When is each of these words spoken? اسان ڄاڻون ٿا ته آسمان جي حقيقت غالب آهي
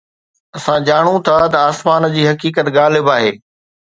اسان 0.57 0.79
ڄاڻون 0.87 1.17
ٿا 1.25 1.35
ته 1.53 1.57
آسمان 1.69 2.01
جي 2.15 2.23
حقيقت 2.31 2.65
غالب 2.79 3.05
آهي 3.17 3.31